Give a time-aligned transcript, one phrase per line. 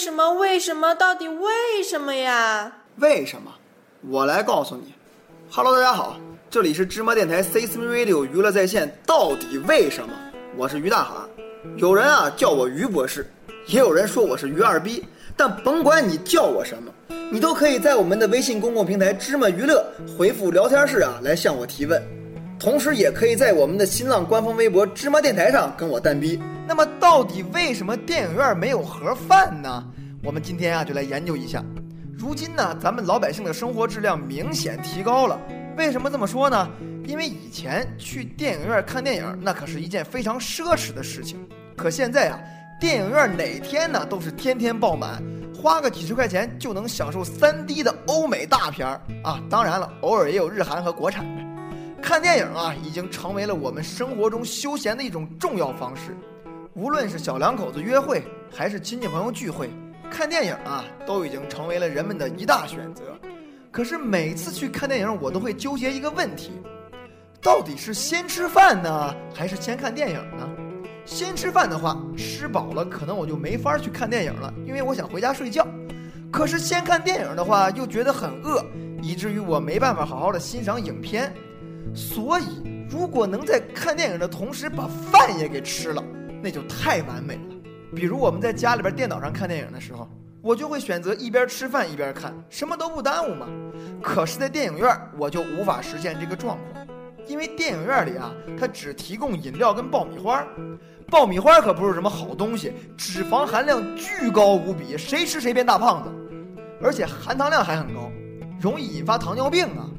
[0.00, 0.32] 什么？
[0.32, 0.94] 为什么？
[0.94, 2.72] 到底为什么呀？
[2.96, 3.52] 为什么？
[4.08, 4.94] 我来告诉你。
[5.50, 6.18] Hello，大家好，
[6.48, 8.90] 这里是芝麻电台 C S M Radio 娱乐在线。
[9.04, 10.14] 到底为什么？
[10.56, 11.12] 我是于大海。
[11.76, 13.30] 有人啊叫我于博士，
[13.66, 15.04] 也有人说我是于二逼。
[15.36, 16.90] 但甭管你叫我什么，
[17.30, 19.84] 你都可以在我们的微信公共平台芝麻娱乐
[20.16, 22.02] 回复聊天室啊来向我提问。
[22.58, 26.40] 同时，也可以在我们的新浪官方微博“芝麻电台”上跟我单逼。
[26.70, 29.84] 那么，到底为什么电影院没有盒饭呢？
[30.22, 31.64] 我们今天啊，就来研究一下。
[32.16, 35.36] 如今呢，咱们老百姓的生活质量明显提高了。
[35.76, 36.70] 为什么这么说呢？
[37.08, 41.44] 因为以前去电影院看电影，那可是一件非常奢侈的事情。
[41.76, 42.38] 可现在啊，
[42.78, 45.20] 电影院哪天呢都是天天爆满，
[45.52, 49.42] 花个几十块钱就能享受 3D 的欧美大片儿啊。
[49.50, 52.00] 当然了，偶尔也有日韩和国产的。
[52.00, 56.16] 看电影啊，已经成为了我们生活中休闲的一种重要方式。
[56.74, 59.68] 无论是小两口子约会，还是亲戚朋友聚会，
[60.08, 63.02] 看电影啊，都已经成为了人们的一大选择。
[63.72, 66.52] 可是每次去看电影，我都会纠结一个问题：
[67.42, 70.48] 到底是先吃饭呢，还是先看电影呢？
[71.04, 75.66] 先吃饭的话，吃饱了可能我就没法去看电影了，因为我想回家睡觉。
[76.30, 78.64] 可是先看电影的话，又觉得很饿，
[79.02, 81.34] 以至于我没办法好好的欣赏影片。
[81.92, 86.04] 所以，如果能在看电影的同时把饭也给吃了，
[86.42, 87.54] 那就太完美了。
[87.94, 90.08] 比如我们在家里边电脑上看电影的时候，
[90.42, 93.46] 我就会选择一边吃饭一边看，什么都不耽误嘛。
[94.02, 96.86] 可是，在电影院我就无法实现这个状况，
[97.26, 100.46] 因为电影院里啊，它只提供饮料跟爆米花，
[101.10, 106.10] 爆米花可不是什么好东西，脂肪含量巨高无比，谁吃谁变大胖子，
[106.80, 108.10] 而且含糖量还很高，
[108.60, 109.90] 容易引发糖尿病啊。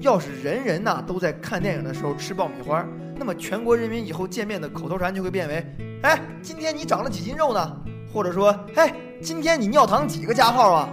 [0.00, 2.86] 要是人人呐都在看电影的时候吃爆米花，
[3.20, 5.62] 那么全国人民以后见面的口头禅就会变为：
[6.02, 7.76] 哎，今天你长了几斤肉呢？
[8.10, 8.90] 或者说，哎，
[9.20, 10.88] 今天你尿糖几个加号啊？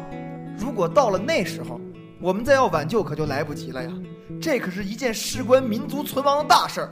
[0.58, 1.80] 如果到了那时候，
[2.20, 3.90] 我们再要挽救可就来不及了呀！
[4.42, 6.90] 这可是一件事关民族存亡的大事儿。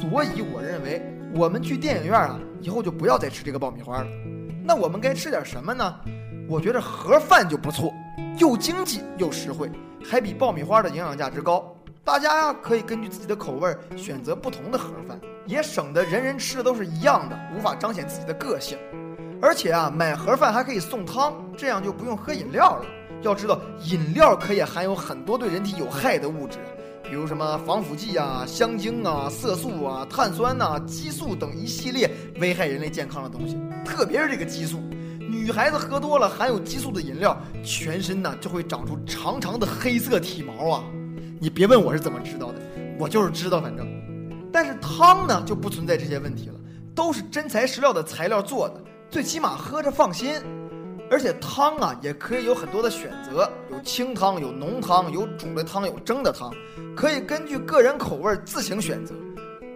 [0.00, 1.02] 所以我认为，
[1.34, 4.06] 我们去电影院啊，以后就不要再吃这个爆米花了。
[4.64, 5.92] 那我们该吃点什么呢？
[6.48, 7.92] 我觉得盒饭就不错，
[8.38, 9.68] 又经济又实惠。
[10.04, 18.76] 还比爆米花的营养价值高，大家呀可以根据自己的口味选择不同的盒饭，也省得人人吃的都是一样的，无法彰显自己的个性。
[19.40, 22.84] 而且啊，买盒饭还可以送汤，这样就不用喝饮料了。
[23.22, 26.58] 要知道，饮料可以含有很多对人体有害的物质，
[27.04, 34.80] 比如什么防腐剂啊、香精啊、色素啊、碳酸呐、激素等一系列危害人类健康的东西，特别是这个激素。
[35.20, 40.84] 女孩子喝多了含有激素的饮料，全身呢就会长出长长的黑色体毛啊！
[41.42, 42.60] 你别问我是怎么知道的，
[43.00, 43.84] 我就是知道，反正。
[44.52, 46.54] 但是汤呢就不存在这些问题了，
[46.94, 48.80] 都是真材实料的材料做的，
[49.10, 50.40] 最起码喝着放心。
[51.10, 56.48] 而且汤啊也可以有很多的选择，有清汤、有浓汤、有煮的汤、有蒸的汤，
[56.94, 59.12] 可以根据个人口味自行选择。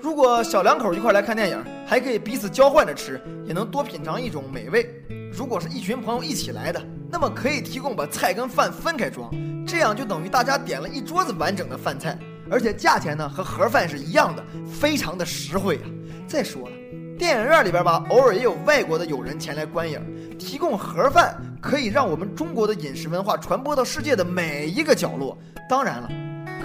[0.00, 4.88] 如果小两口一块来看电影，还可以彼此交换着吃，也能多品尝一种美味。
[5.32, 6.80] 如果是一群朋友一起来的，
[7.10, 9.30] 那么可以提供把菜跟饭分开装，
[9.66, 12.16] 这样就等于大家点了一桌子完整的饭菜，
[12.50, 15.88] 而且价钱呢和盒饭是一样的，非常的实惠啊。
[16.26, 16.76] 再说了，
[17.18, 20.00] 电影院里边吧，偶尔也有外国的友人前来观影，
[20.38, 25.36] 提供盒饭可以让我们中国的饮食文化传播到世界的每一个角落。
[25.68, 26.08] 当然了，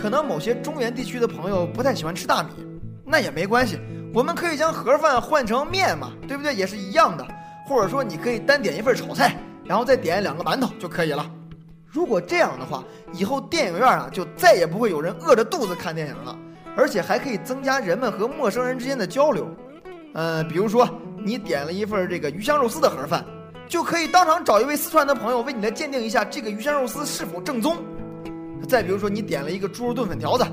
[0.02, 2.50] 可能某些中原地区的朋友不太喜欢吃大米。
[3.12, 3.78] 那也没关系，
[4.14, 6.56] 我们可以将盒饭换成面嘛，对不对？
[6.56, 7.28] 也是一样的。
[7.68, 9.36] 或者说，你可以单点一份炒菜，
[9.66, 11.30] 然后再点两个馒头就可以了。
[11.86, 16.38] 如果这样的话，以后电影院啊就再也不会有人饿着肚子看电影了，
[16.78, 19.46] 而且还可以增加人们和陌生人之间的交流。
[20.14, 20.90] 嗯，比如说
[21.22, 23.26] 你点了一份这个鱼香肉丝的盒饭，
[23.68, 27.78] 就可以当场找一位四川的朋友为你来鉴定一下这个鱼香肉丝是否正宗。
[28.70, 30.46] 再比如说你点了一个猪肉炖粉条子。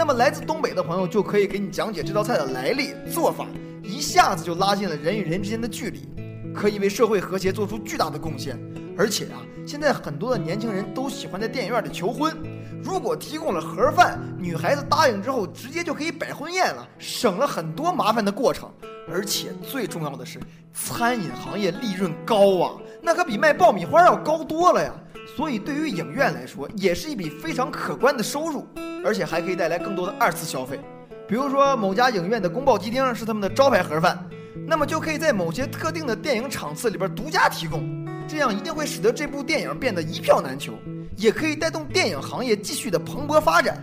[0.00, 3.46] 那么来自东北的朋友就可以给你讲解这道菜的来历、做法，
[3.82, 6.08] 一下子就拉近了人与人之间的距离，
[6.54, 8.58] 可以为社会和谐做出巨大的贡献。
[8.96, 12.34] 而且啊，现在很多的年轻人都喜欢在电影院里求婚，
[12.82, 18.72] 如果提供了盒饭，女孩子答应之后，直接就可以摆婚宴了，省了很多麻烦的过程。
[19.12, 20.40] 而且最重要的是，
[20.72, 24.92] 餐饮行业利润高啊，那可比卖爆米花要高多了呀。
[25.36, 28.66] 所以对于影院来说，也是一笔非常可观的收入。
[29.02, 30.78] 而且还可以带来更多的二次消费，
[31.26, 34.22] 比如说某家影院的宫保鸡丁是他们的招牌盒饭，
[34.66, 37.82] 那么就可以在某些特定的电影场次里边独家提供，
[38.28, 40.74] 这样一定会使得这部电影变得一票难求，
[41.16, 43.82] 也可以带动电影行业继续的蓬勃发展。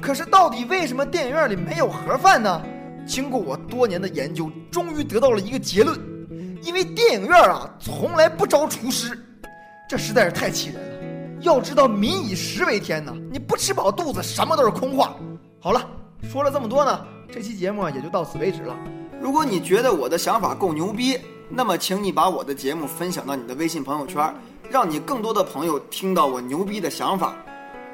[0.00, 2.62] 可是到底为什么电影院里没有盒饭呢？
[3.06, 5.98] 经过我多年的研究，终于得到了一个结论：
[6.62, 9.18] 因为电影院啊从来不招厨师，
[9.88, 10.98] 这实在是太气人了。
[11.40, 15.14] 要知道民以食为天呐，你不吃饱肚子，什么都是空话。
[15.60, 15.88] 好了，
[16.30, 18.76] 说了这么多呢，这期节目也就到此为止了。
[19.20, 21.18] 如果你觉得我的想法够牛逼，
[21.48, 24.34] 那么请你把我的节目分享到你的微信朋友圈，
[24.68, 27.36] 让你更多的朋友听到我牛逼的想法。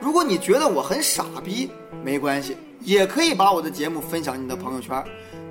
[0.00, 1.70] 如果你觉得我很傻逼，
[2.02, 5.02] 没关系，也可以把我的节目分享你的朋友圈，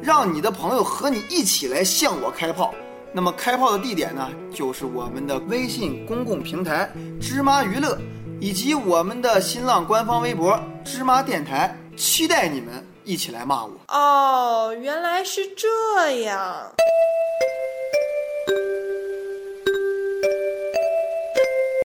[0.02, 2.74] 让你的朋友和你一起来向我开炮。
[3.16, 6.90] 那么开炮的地点呢，就是我们的微信公共平台
[7.22, 7.96] “芝麻娱乐”，
[8.42, 11.78] 以及我们的新浪官方微博“芝麻电台”。
[11.96, 13.72] 期待你们一起来骂我。
[13.88, 16.72] 哦，原来是这样。